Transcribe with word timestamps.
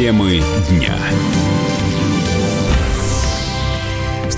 Темы 0.00 0.40
дня. 0.70 0.96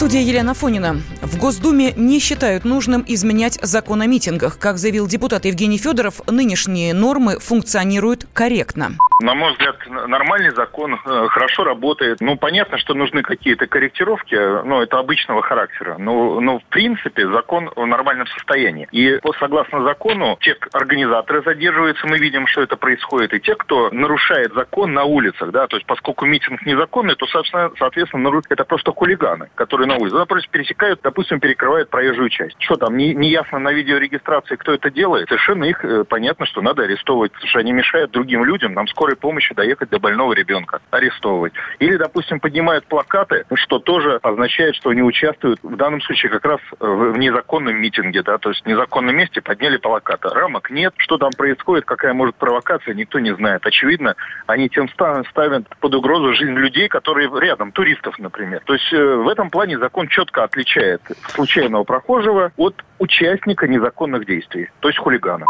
Студии 0.03 0.19
Елена 0.19 0.53
Фонина. 0.53 0.97
В 1.23 1.39
Госдуме 1.39 1.93
не 1.93 2.19
считают 2.19 2.65
нужным 2.65 3.05
изменять 3.07 3.61
закон 3.63 4.03
о 4.03 4.07
митингах. 4.07 4.59
Как 4.59 4.79
заявил 4.79 5.07
депутат 5.07 5.45
Евгений 5.45 5.79
Федоров, 5.79 6.21
нынешние 6.27 6.93
нормы 6.93 7.39
функционируют 7.39 8.27
корректно. 8.35 8.97
На 9.21 9.35
мой 9.35 9.53
взгляд, 9.53 9.77
нормальный 9.87 10.51
закон 10.51 10.95
э, 10.95 11.29
хорошо 11.29 11.63
работает. 11.63 12.21
Ну, 12.21 12.37
понятно, 12.37 12.79
что 12.79 12.95
нужны 12.95 13.23
какие-то 13.23 13.69
корректировки, 13.69 14.35
но 14.35 14.83
это 14.83 14.99
обычного 14.99 15.43
характера. 15.43 15.95
Но, 15.99 16.41
но 16.41 16.59
в 16.59 16.65
принципе 16.65 17.29
закон 17.29 17.71
в 17.77 17.87
нормальном 17.87 18.27
состоянии. 18.27 18.89
И 18.91 19.21
согласно 19.39 19.85
закону, 19.85 20.37
те 20.41 20.57
организаторы 20.73 21.43
задерживаются, 21.45 22.09
мы 22.09 22.19
видим, 22.19 22.49
что 22.49 22.63
это 22.63 22.77
происходит, 22.77 23.33
и 23.35 23.41
те, 23.41 23.55
кто 23.55 23.91
нарушает 23.93 24.53
закон 24.55 24.93
на 24.93 25.05
улицах, 25.05 25.53
да, 25.53 25.69
то 25.69 25.77
есть 25.77 25.87
поскольку 25.87 26.27
митинг 26.27 26.67
незаконный, 26.67 27.15
то, 27.15 27.27
собственно, 27.27 27.71
соответственно, 27.79 28.43
это 28.49 28.65
просто 28.65 28.91
хулиганы, 28.91 29.51
которые 29.55 29.87
на 29.93 30.03
улице. 30.03 30.17
Да, 30.17 30.27
просто 30.27 30.51
пересекают, 30.51 31.01
допустим, 31.03 31.41
перекрывают 31.41 31.91
проезжую 31.91 32.29
часть. 32.29 32.57
Что 32.59 32.77
там, 32.77 32.97
не, 32.97 33.15
не 33.15 33.31
ясно 33.31 33.59
на 33.59 33.73
видеорегистрации, 33.73 34.57
кто 34.57 34.73
это 34.73 34.91
делает? 34.91 35.29
Совершенно 35.29 35.65
их 35.65 35.85
э, 35.85 36.05
понятно, 36.05 36.47
что 36.47 36.61
надо 36.61 36.83
арестовывать, 36.83 37.33
потому 37.33 37.49
что 37.49 37.59
они 37.59 37.73
мешают 37.73 38.11
другим 38.11 38.45
людям, 38.45 38.75
нам 38.75 38.89
скоро 38.89 39.13
скорой 39.13 39.17
помощи 39.17 39.55
доехать 39.55 39.91
до 39.91 39.99
больного 39.99 40.33
ребенка, 40.33 40.81
арестовывать. 40.91 41.53
Или, 41.81 41.97
допустим, 41.97 42.41
поднимают 42.41 42.87
плакаты, 42.87 43.45
что 43.55 43.79
тоже 43.79 44.19
означает, 44.23 44.77
что 44.77 44.91
они 44.91 45.03
участвуют 45.03 45.59
в 45.63 45.77
данном 45.77 46.01
случае 46.03 46.31
как 46.31 46.45
раз 46.45 46.61
в 46.79 47.17
незаконном 47.19 47.77
митинге, 47.77 48.23
да, 48.23 48.39
то 48.39 48.51
есть 48.51 48.63
в 48.65 48.69
незаконном 48.69 49.17
месте 49.17 49.41
подняли 49.41 49.77
плакаты. 49.77 50.29
Рамок 50.29 50.71
нет, 50.71 50.95
что 50.99 51.19
там 51.19 51.31
происходит, 51.37 51.85
какая 51.85 52.15
может 52.15 52.37
провокация, 52.37 52.95
никто 52.95 53.19
не 53.19 53.35
знает. 53.35 53.67
Очевидно, 53.67 54.15
они 54.47 54.69
тем 54.69 54.89
ставят 54.89 55.67
под 55.81 55.95
угрозу 55.95 56.35
жизнь 56.35 56.55
людей, 56.55 56.89
которые 56.89 57.29
рядом, 57.41 57.73
туристов, 57.73 58.19
например. 58.19 58.63
То 58.65 58.75
есть 58.75 58.93
э, 58.93 59.17
в 59.17 59.29
этом 59.29 59.51
плане 59.51 59.79
закон 59.83 60.07
четко 60.07 60.45
отличает 60.45 61.03
случайного 61.35 61.83
прохожего 61.83 62.53
от 62.57 62.85
участника 63.01 63.67
незаконных 63.67 64.25
действий, 64.27 64.71
то 64.81 64.89
есть 64.89 64.99
хулигана. 64.99 65.47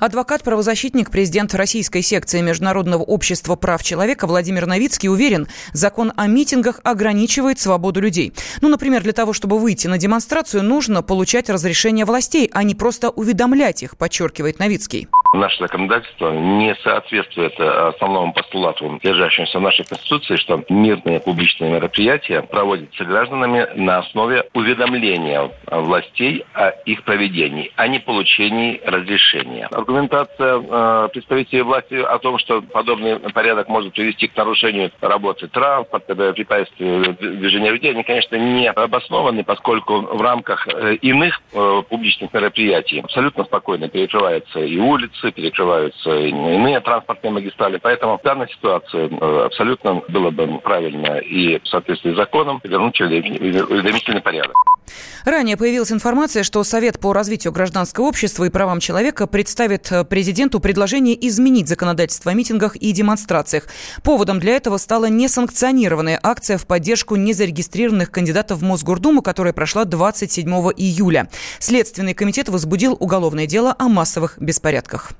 Адвокат-правозащитник, 0.00 1.10
президент 1.10 1.54
российской 1.54 2.00
секции 2.00 2.40
Международного 2.40 3.02
общества 3.02 3.56
прав 3.56 3.82
человека 3.82 4.26
Владимир 4.26 4.66
Новицкий 4.66 5.10
уверен, 5.10 5.46
закон 5.72 6.12
о 6.16 6.26
митингах 6.26 6.80
ограничивает 6.84 7.58
свободу 7.58 8.00
людей. 8.00 8.32
Ну, 8.62 8.68
например, 8.68 9.02
для 9.02 9.12
того, 9.12 9.34
чтобы 9.34 9.58
выйти 9.58 9.86
на 9.86 9.98
демонстрацию, 9.98 10.64
нужно 10.64 11.02
получать 11.02 11.50
разрешение 11.50 12.06
властей, 12.06 12.50
а 12.52 12.62
не 12.62 12.74
просто 12.74 13.10
уведомлять 13.10 13.82
их, 13.82 13.96
подчеркивает 13.96 14.58
Новицкий 14.58 15.06
наше 15.32 15.58
законодательство 15.58 16.32
не 16.32 16.74
соответствует 16.76 17.58
э, 17.58 17.88
основному 17.88 18.32
постулату, 18.32 18.98
лежащемуся 19.02 19.58
в 19.58 19.62
нашей 19.62 19.84
Конституции, 19.84 20.36
что 20.36 20.64
мирные 20.68 21.20
публичные 21.20 21.70
мероприятия 21.70 22.42
проводятся 22.42 23.04
гражданами 23.04 23.68
на 23.74 23.98
основе 23.98 24.44
уведомления 24.54 25.50
властей 25.66 26.44
о 26.54 26.70
их 26.70 27.04
проведении, 27.04 27.72
а 27.76 27.86
не 27.88 27.98
получении 27.98 28.80
разрешения. 28.84 29.66
Аргументация 29.66 30.60
э, 30.60 31.08
представителей 31.12 31.62
власти 31.62 31.94
о 31.94 32.18
том, 32.18 32.38
что 32.38 32.62
подобный 32.62 33.18
порядок 33.18 33.68
может 33.68 33.92
привести 33.92 34.28
к 34.28 34.36
нарушению 34.36 34.90
работы 35.00 35.48
транспорта, 35.48 36.14
препятствию 36.32 37.16
движения 37.20 37.70
людей, 37.70 37.92
они, 37.92 38.02
конечно, 38.02 38.36
не 38.36 38.68
обоснованы, 38.68 39.44
поскольку 39.44 40.00
в 40.00 40.20
рамках 40.20 40.66
э, 40.68 40.96
иных 40.96 41.40
э, 41.52 41.82
публичных 41.88 42.32
мероприятий 42.32 43.00
абсолютно 43.00 43.44
спокойно 43.44 43.88
перекрываются 43.88 44.60
и 44.60 44.78
улицы, 44.78 45.19
улицы, 45.20 45.32
перекрываются 45.32 46.10
иные 46.10 46.80
транспортные 46.80 47.32
магистрали. 47.32 47.78
Поэтому 47.78 48.18
в 48.18 48.22
данной 48.22 48.48
ситуации 48.48 49.08
э, 49.10 49.44
абсолютно 49.46 50.02
было 50.08 50.30
бы 50.30 50.58
правильно 50.58 51.18
и 51.18 51.58
в 51.58 51.68
соответствии 51.68 52.12
с 52.12 52.16
законом 52.16 52.60
вернуть 52.64 53.00
уведомительный 53.00 54.22
порядок. 54.22 54.54
Ранее 55.24 55.56
появилась 55.56 55.92
информация, 55.92 56.42
что 56.42 56.64
Совет 56.64 56.98
по 56.98 57.12
развитию 57.12 57.52
гражданского 57.52 58.06
общества 58.06 58.44
и 58.44 58.50
правам 58.50 58.80
человека 58.80 59.26
представит 59.26 59.90
э, 59.92 60.04
президенту 60.04 60.60
предложение 60.60 61.16
изменить 61.28 61.68
законодательство 61.68 62.32
о 62.32 62.34
митингах 62.34 62.76
и 62.76 62.92
демонстрациях. 62.92 63.66
Поводом 64.02 64.40
для 64.40 64.56
этого 64.56 64.78
стала 64.78 65.06
несанкционированная 65.06 66.18
акция 66.22 66.58
в 66.58 66.66
поддержку 66.66 67.16
незарегистрированных 67.16 68.10
кандидатов 68.10 68.60
в 68.60 68.62
Мосгордуму, 68.62 69.22
которая 69.22 69.52
прошла 69.52 69.84
27 69.84 70.48
июля. 70.76 71.28
Следственный 71.58 72.14
комитет 72.14 72.48
возбудил 72.48 72.96
уголовное 72.98 73.46
дело 73.46 73.74
о 73.78 73.88
массовых 73.88 74.36
беспорядках. 74.38 75.12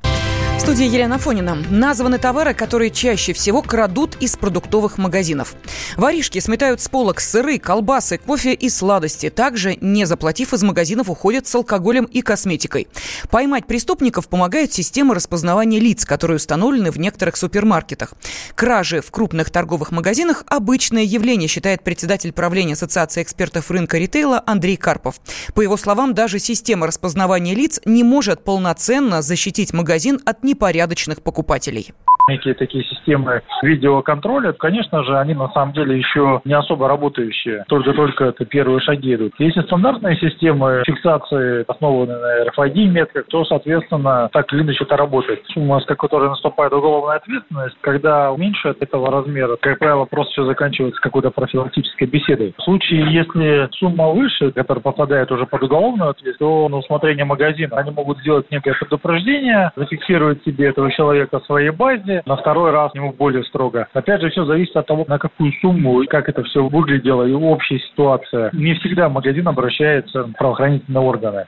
В 0.61 0.63
студии 0.63 0.85
Елена 0.85 1.17
Фонина. 1.17 1.57
Названы 1.71 2.19
товары, 2.19 2.53
которые 2.53 2.91
чаще 2.91 3.33
всего 3.33 3.63
крадут 3.63 4.19
из 4.21 4.37
продуктовых 4.37 4.99
магазинов. 4.99 5.55
Воришки 5.97 6.39
сметают 6.39 6.83
с 6.83 6.89
полок 6.91 7.19
сыры, 7.21 7.59
колбасы, 7.59 8.19
кофе 8.19 8.53
и 8.53 8.69
сладости. 8.69 9.31
Также, 9.31 9.79
не 9.81 10.05
заплатив, 10.05 10.53
из 10.53 10.63
магазинов 10.63 11.09
уходят 11.09 11.47
с 11.47 11.55
алкоголем 11.55 12.05
и 12.05 12.21
косметикой. 12.21 12.89
Поймать 13.31 13.67
преступников 13.67 14.29
помогает 14.29 14.71
система 14.71 15.15
распознавания 15.15 15.81
лиц, 15.81 16.05
которые 16.05 16.37
установлены 16.37 16.91
в 16.91 16.99
некоторых 16.99 17.39
супермаркетах. 17.39 18.13
Кражи 18.55 19.01
в 19.01 19.11
крупных 19.11 19.49
торговых 19.49 19.93
магазинах– 19.93 20.45
обычное 20.47 21.05
явление, 21.05 21.49
считает 21.49 21.83
председатель 21.83 22.33
правления 22.33 22.75
Ассоциации 22.75 23.23
экспертов 23.23 23.71
рынка 23.71 23.97
ритейла 23.97 24.43
Андрей 24.45 24.77
Карпов. 24.77 25.23
По 25.55 25.63
его 25.63 25.79
словам, 25.79 26.13
даже 26.13 26.39
система 26.39 26.87
распознавания 26.87 27.55
лиц 27.55 27.81
не 27.87 28.05
может 28.05 28.45
полноценно 28.45 29.23
защитить 29.23 29.73
магазин 29.73 30.21
от 30.27 30.45
непорядочных 30.51 31.23
покупателей 31.23 31.93
некие 32.29 32.55
такие 32.55 32.85
системы 32.85 33.43
видеоконтроля, 33.63 34.53
конечно 34.53 35.05
же, 35.05 35.19
они 35.19 35.35
на 35.35 35.49
самом 35.49 35.73
деле 35.73 35.97
еще 35.97 36.41
не 36.45 36.55
особо 36.55 36.89
работающие. 36.89 37.65
Только-только 37.69 38.27
это 38.27 38.45
первые 38.45 38.81
шаги 38.81 39.15
идут. 39.15 39.33
Если 39.39 39.61
стандартные 39.63 40.17
системы 40.17 40.83
фиксации 40.87 41.65
основаны 41.69 42.17
на 42.17 42.45
RFID 42.45 42.87
метках, 42.87 43.27
то, 43.29 43.45
соответственно, 43.45 44.29
так 44.33 44.53
или 44.53 44.63
иначе 44.63 44.85
это 44.85 44.97
работает. 44.97 45.43
Сумма, 45.53 45.81
с 45.81 45.85
которой 45.85 46.29
наступает 46.29 46.73
уголовная 46.73 47.17
ответственность, 47.17 47.77
когда 47.81 48.35
меньше 48.37 48.69
от 48.69 48.83
этого 48.83 49.11
размера, 49.11 49.57
как 49.61 49.79
правило, 49.79 50.05
просто 50.05 50.33
все 50.33 50.45
заканчивается 50.45 51.01
какой-то 51.01 51.31
профилактической 51.31 52.07
беседой. 52.07 52.55
В 52.57 52.63
случае, 52.63 53.13
если 53.13 53.69
сумма 53.73 54.11
выше, 54.11 54.53
которая 54.53 54.83
попадает 54.83 55.31
уже 55.31 55.47
под 55.47 55.63
уголовную 55.63 56.11
ответственность, 56.11 56.39
то 56.39 56.69
на 56.69 56.79
усмотрение 56.79 57.25
магазина 57.25 57.77
они 57.77 57.91
могут 57.91 58.19
сделать 58.21 58.51
некое 58.51 58.75
предупреждение, 58.75 59.73
зафиксировать 59.77 60.43
себе 60.45 60.69
этого 60.69 60.91
человека 60.91 61.41
в 61.41 61.47
своей 61.47 61.71
базе, 61.71 62.10
на 62.27 62.37
второй 62.37 62.71
раз 62.71 62.95
ему 62.95 63.13
более 63.13 63.45
строго. 63.45 63.89
Опять 63.93 64.21
же, 64.21 64.31
все 64.31 64.45
зависит 64.45 64.77
от 64.77 64.87
того, 64.87 65.05
на 65.09 65.19
какую 65.19 65.53
сумму 65.61 66.03
и 66.03 66.07
как 66.07 66.29
это 66.29 66.43
все 66.45 66.67
выглядело, 66.67 67.25
и 67.25 67.33
общая 67.33 67.79
ситуация. 67.79 68.51
Не 68.53 68.75
всегда 68.75 69.09
магазин 69.09 69.47
обращается 69.49 70.25
в 70.25 70.33
правоохранительные 70.33 71.03
органы. 71.03 71.47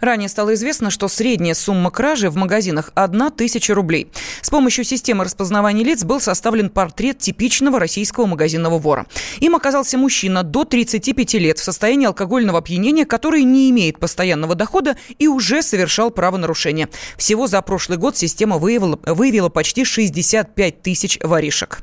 Ранее 0.00 0.28
стало 0.28 0.54
известно, 0.54 0.90
что 0.90 1.08
средняя 1.08 1.54
сумма 1.54 1.90
кражи 1.90 2.30
в 2.30 2.36
магазинах– 2.36 2.92
1 2.94 3.30
тысяча 3.32 3.74
рублей. 3.74 4.10
С 4.42 4.50
помощью 4.50 4.84
системы 4.84 5.24
распознавания 5.24 5.84
лиц 5.84 6.04
был 6.04 6.20
составлен 6.20 6.70
портрет 6.70 7.18
типичного 7.18 7.78
российского 7.78 8.26
магазинного 8.26 8.78
вора. 8.78 9.06
Им 9.40 9.56
оказался 9.56 9.98
мужчина 9.98 10.42
до 10.42 10.64
35 10.64 11.34
лет 11.34 11.58
в 11.58 11.64
состоянии 11.64 12.06
алкогольного 12.06 12.58
опьянения, 12.58 13.04
который 13.04 13.44
не 13.44 13.70
имеет 13.70 13.98
постоянного 13.98 14.54
дохода 14.54 14.96
и 15.18 15.28
уже 15.28 15.62
совершал 15.62 16.10
правонарушение. 16.10 16.88
Всего 17.16 17.46
за 17.46 17.60
прошлый 17.62 17.98
год 17.98 18.16
система 18.16 18.58
выявила, 18.58 18.98
выявила 19.06 19.48
почти 19.48 19.84
65 19.84 20.82
тысяч 20.82 21.18
воришек. 21.22 21.82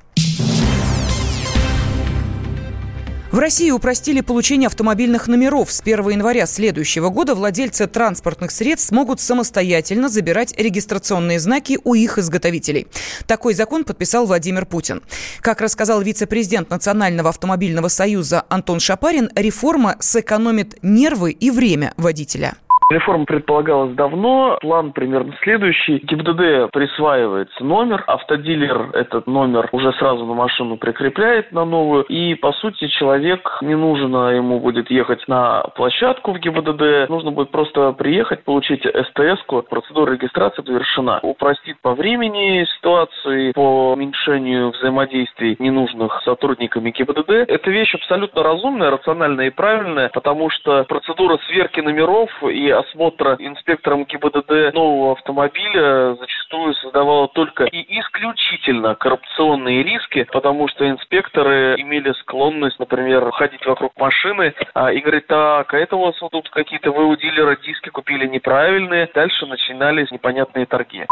В 3.32 3.40
России 3.40 3.72
упростили 3.72 4.20
получение 4.20 4.68
автомобильных 4.68 5.30
номеров. 5.30 5.72
С 5.72 5.80
1 5.80 6.10
января 6.10 6.46
следующего 6.46 7.08
года 7.08 7.34
владельцы 7.34 7.88
транспортных 7.88 8.52
средств 8.52 8.90
смогут 8.90 9.22
самостоятельно 9.22 10.10
забирать 10.10 10.54
регистрационные 10.58 11.40
знаки 11.40 11.80
у 11.86 11.94
их 11.94 12.18
изготовителей. 12.18 12.88
Такой 13.28 13.54
закон 13.54 13.86
подписал 13.86 14.26
Владимир 14.26 14.66
Путин. 14.66 15.02
Как 15.40 15.62
рассказал 15.62 16.02
вице-президент 16.02 16.70
Национального 16.70 17.30
автомобильного 17.30 17.88
союза 17.88 18.44
Антон 18.50 18.82
Шапарин, 18.82 19.30
реформа 19.34 19.96
сэкономит 20.02 20.80
нервы 20.82 21.32
и 21.32 21.52
время 21.52 21.94
водителя. 21.96 22.56
Реформа 22.92 23.24
предполагалась 23.24 23.94
давно, 23.94 24.58
план 24.60 24.92
примерно 24.92 25.34
следующий. 25.44 26.00
ГИБДД 26.00 26.72
присваивается 26.74 27.64
номер, 27.64 28.04
автодилер 28.06 28.90
этот 28.94 29.28
номер 29.28 29.70
уже 29.72 29.94
сразу 29.94 30.26
на 30.26 30.34
машину 30.34 30.76
прикрепляет 30.76 31.54
на 31.54 31.64
новую, 31.64 32.04
и, 32.04 32.36
по 32.36 32.52
сути, 32.52 32.88
человек 32.88 33.60
не 33.62 33.76
нужно 33.76 34.32
ему 34.32 34.60
будет 34.60 34.92
ехать 34.92 35.26
на 35.30 35.62
площадку 35.78 36.34
в 36.34 36.40
ГИБДД, 36.40 37.10
нужно 37.10 37.32
будет 37.32 37.52
просто 37.52 37.94
приехать, 37.94 38.44
получить 38.44 38.84
СТС-ку, 38.84 39.62
процедура 39.62 40.12
регистрации 40.12 40.62
завершена. 40.62 41.22
Упростит 41.24 41.78
по 41.82 41.96
времени 41.96 42.66
ситуации, 42.76 43.54
по 43.54 43.94
уменьшению 43.94 44.72
взаимодействий 44.72 45.56
ненужных 45.60 46.22
сотрудниками 46.26 46.92
ГИБДД. 46.92 47.30
Эта 47.48 47.72
вещь 47.72 47.96
абсолютно 47.96 48.44
разумная, 48.44 48.92
рациональная 48.92 49.48
и 49.48 49.52
правильная, 49.52 50.10
потому 50.10 50.50
что 50.50 50.84
процедура 50.84 51.40
сверки 51.48 51.80
номеров 51.80 52.30
и 52.44 52.81
осмотра 52.82 53.36
инспектором 53.40 54.06
ГИБДД 54.06 54.74
нового 54.74 55.14
автомобиля 55.14 56.16
зачастую 56.16 56.74
создавало 56.76 57.28
только 57.30 57.66
и 57.66 58.00
исключительно 58.00 58.96
коррупционные 58.96 59.84
риски, 59.84 60.28
потому 60.32 60.68
что 60.68 60.90
инспекторы 60.90 61.76
имели 61.80 62.14
склонность, 62.22 62.80
например, 62.80 63.32
ходить 63.32 63.66
вокруг 63.66 63.94
машины 63.98 64.54
а, 64.74 64.92
и 64.92 65.00
говорить, 65.00 65.28
так, 65.28 65.74
а 65.74 65.78
это 65.78 65.96
у 65.96 66.02
вас 66.02 66.22
вот 66.22 66.32
тут 66.32 66.50
какие-то 66.50 66.92
вы 66.92 67.06
у 67.08 67.16
дилера 67.16 67.56
диски 67.56 67.90
купили 67.90 68.28
неправильные. 68.28 69.10
Дальше 69.14 69.46
начинались 69.46 70.12
непонятные 70.12 70.66
торги. 70.66 71.06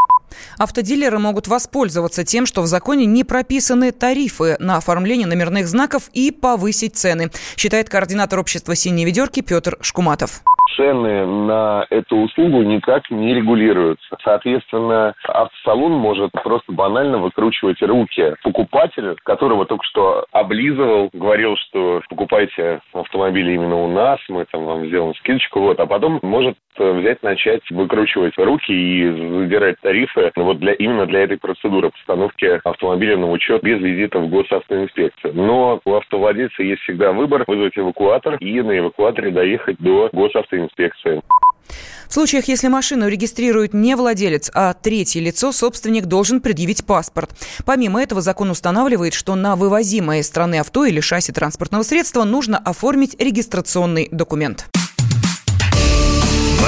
Автодилеры 0.58 1.20
могут 1.20 1.48
воспользоваться 1.48 2.24
тем, 2.24 2.46
что 2.46 2.62
в 2.62 2.68
законе 2.68 3.06
не 3.06 3.24
прописаны 3.24 3.92
тарифы 3.92 4.58
на 4.60 4.78
оформление 4.78 5.28
номерных 5.28 5.68
знаков 5.68 6.10
и 6.14 6.32
повысить 6.32 6.96
цены, 6.96 7.30
считает 7.58 7.90
координатор 7.90 8.40
общества 8.40 8.76
«Синие 8.76 9.06
ведерки» 9.06 9.42
Петр 9.42 9.78
Шкуматов 9.82 10.42
цены 10.76 11.26
на 11.26 11.86
эту 11.90 12.18
услугу 12.18 12.62
никак 12.64 13.10
не 13.10 13.34
регулируются. 13.34 14.18
Соответственно, 14.24 15.14
автосалон 15.28 15.94
может 15.94 16.32
просто 16.32 16.72
банально 16.72 17.18
выкручивать 17.18 17.82
руки 17.82 18.36
покупателю, 18.44 19.16
которого 19.24 19.66
только 19.66 19.84
что 19.86 20.26
облизывал, 20.32 21.10
говорил, 21.14 21.56
что 21.58 22.02
покупайте 22.10 22.82
автомобили 22.94 23.54
именно 23.54 23.76
у 23.76 23.88
нас, 23.88 24.20
мы 24.30 24.46
там 24.46 24.66
вам 24.66 24.86
сделаем 24.88 25.16
скидочку, 25.16 25.60
вот, 25.62 25.80
а 25.80 25.86
потом 25.86 26.20
может 26.22 26.56
взять, 26.80 27.24
начать 27.24 27.62
выкручивать 27.70 28.38
руки 28.38 28.72
и 28.72 29.06
задирать 29.44 29.80
тарифы 29.82 30.32
вот 30.36 30.60
для, 30.60 30.74
именно 30.74 31.06
для 31.06 31.22
этой 31.22 31.38
процедуры 31.38 31.90
постановки 31.90 32.60
автомобиля 32.64 33.18
на 33.18 33.32
учет 33.32 33.64
без 33.64 33.80
визита 33.80 34.20
в 34.20 34.30
госавтоинспекцию. 34.30 35.34
Но 35.34 35.80
у 35.84 35.94
автовладельца 35.94 36.64
есть 36.64 36.82
всегда 36.82 37.12
выбор 37.12 37.44
вызвать 37.48 37.78
эвакуатор 37.78 38.36
и 38.36 38.62
на 38.62 38.78
эвакуаторе 38.78 39.32
доехать 39.32 39.78
до 39.80 40.10
госавтоинспекции. 40.12 41.22
В 42.08 42.14
случаях, 42.14 42.46
если 42.46 42.68
машину 42.68 43.08
регистрирует 43.08 43.76
не 43.76 43.96
владелец, 43.96 44.50
а 44.56 44.74
третье 44.74 45.22
лицо, 45.22 45.52
собственник 45.52 46.06
должен 46.06 46.42
предъявить 46.42 46.84
паспорт. 46.84 47.30
Помимо 47.66 48.02
этого, 48.02 48.22
закон 48.22 48.50
устанавливает, 48.50 49.14
что 49.14 49.36
на 49.36 49.56
вывозимое 49.56 50.22
из 50.22 50.28
страны 50.28 50.60
авто 50.60 50.86
или 50.86 51.02
шасси 51.02 51.32
транспортного 51.32 51.84
средства 51.84 52.24
нужно 52.24 52.58
оформить 52.58 53.16
регистрационный 53.22 54.10
документ. 54.12 54.66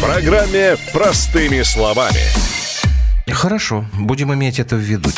программе 0.00 0.76
«Простыми 0.92 1.62
словами». 1.62 2.20
Хорошо, 3.30 3.84
будем 3.98 4.32
иметь 4.34 4.58
это 4.58 4.76
в 4.76 4.80
виду. 4.80 5.10